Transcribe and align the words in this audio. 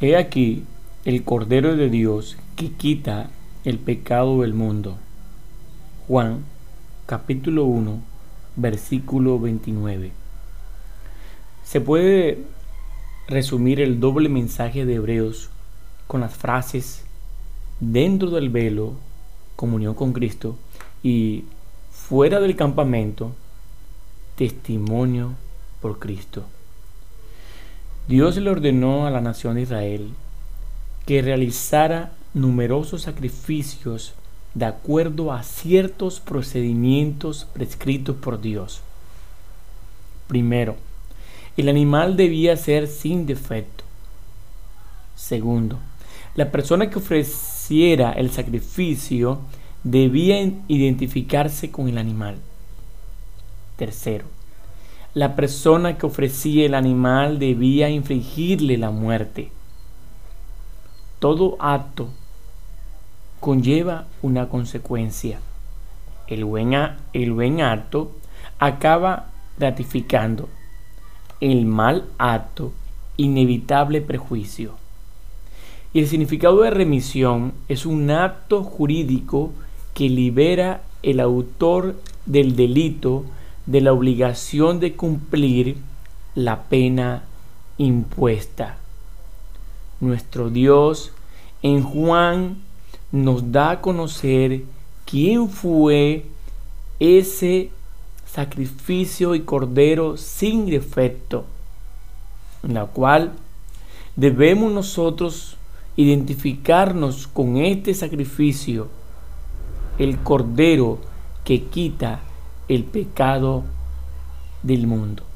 He 0.00 0.16
aquí 0.16 0.62
el 1.04 1.24
Cordero 1.24 1.74
de 1.74 1.90
Dios 1.90 2.36
que 2.54 2.70
quita 2.70 3.30
el 3.64 3.80
pecado 3.80 4.42
del 4.42 4.54
mundo. 4.54 4.96
Juan 6.06 6.44
capítulo 7.06 7.64
1 7.64 8.00
versículo 8.54 9.40
29. 9.40 10.12
Se 11.64 11.80
puede 11.80 12.44
resumir 13.26 13.80
el 13.80 13.98
doble 13.98 14.28
mensaje 14.28 14.86
de 14.86 14.94
Hebreos 14.94 15.50
con 16.06 16.20
las 16.20 16.36
frases 16.36 17.04
dentro 17.80 18.30
del 18.30 18.50
velo, 18.50 18.92
comunión 19.56 19.94
con 19.94 20.12
Cristo, 20.12 20.56
y 21.02 21.44
fuera 21.90 22.38
del 22.38 22.54
campamento, 22.54 23.32
testimonio 24.36 25.32
por 25.80 25.98
Cristo. 25.98 26.44
Dios 28.08 28.38
le 28.38 28.48
ordenó 28.48 29.06
a 29.06 29.10
la 29.10 29.20
nación 29.20 29.56
de 29.56 29.62
Israel 29.62 30.10
que 31.04 31.20
realizara 31.20 32.12
numerosos 32.32 33.02
sacrificios 33.02 34.14
de 34.54 34.64
acuerdo 34.64 35.30
a 35.30 35.42
ciertos 35.42 36.18
procedimientos 36.18 37.46
prescritos 37.52 38.16
por 38.16 38.40
Dios. 38.40 38.80
Primero, 40.26 40.76
el 41.58 41.68
animal 41.68 42.16
debía 42.16 42.56
ser 42.56 42.88
sin 42.88 43.26
defecto. 43.26 43.84
Segundo, 45.14 45.78
la 46.34 46.50
persona 46.50 46.88
que 46.88 46.98
ofreciera 46.98 48.12
el 48.12 48.30
sacrificio 48.30 49.40
debía 49.84 50.40
identificarse 50.66 51.70
con 51.70 51.88
el 51.88 51.98
animal. 51.98 52.36
Tercero, 53.76 54.24
la 55.14 55.36
persona 55.36 55.96
que 55.96 56.06
ofrecía 56.06 56.66
el 56.66 56.74
animal 56.74 57.38
debía 57.38 57.88
infligirle 57.88 58.76
la 58.76 58.90
muerte. 58.90 59.50
Todo 61.18 61.56
acto 61.60 62.10
conlleva 63.40 64.06
una 64.22 64.48
consecuencia. 64.48 65.40
El 66.26 66.44
buen, 66.44 66.74
el 67.12 67.32
buen 67.32 67.60
acto 67.60 68.12
acaba 68.58 69.30
ratificando 69.58 70.48
el 71.40 71.66
mal 71.66 72.04
acto, 72.18 72.72
inevitable 73.16 74.00
prejuicio. 74.00 74.74
Y 75.92 76.00
el 76.00 76.08
significado 76.08 76.62
de 76.62 76.70
remisión 76.70 77.54
es 77.68 77.86
un 77.86 78.10
acto 78.10 78.62
jurídico 78.62 79.52
que 79.94 80.08
libera 80.08 80.82
el 81.02 81.20
autor 81.20 81.96
del 82.26 82.56
delito 82.56 83.24
de 83.68 83.82
la 83.82 83.92
obligación 83.92 84.80
de 84.80 84.96
cumplir 84.96 85.76
la 86.34 86.62
pena 86.70 87.24
impuesta. 87.76 88.78
Nuestro 90.00 90.48
Dios 90.48 91.12
en 91.60 91.82
Juan 91.82 92.62
nos 93.12 93.52
da 93.52 93.72
a 93.72 93.80
conocer 93.82 94.62
quién 95.04 95.50
fue 95.50 96.24
ese 96.98 97.70
sacrificio 98.24 99.34
y 99.34 99.40
cordero 99.40 100.16
sin 100.16 100.64
defecto, 100.64 101.44
en 102.62 102.72
la 102.72 102.86
cual 102.86 103.32
debemos 104.16 104.72
nosotros 104.72 105.58
identificarnos 105.94 107.26
con 107.26 107.58
este 107.58 107.92
sacrificio, 107.92 108.88
el 109.98 110.16
cordero 110.20 110.98
que 111.44 111.64
quita 111.64 112.22
el 112.68 112.84
pecado 112.84 113.64
del 114.62 114.86
mundo. 114.86 115.27